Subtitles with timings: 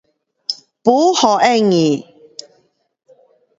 [0.85, 1.95] Bu ho eng ii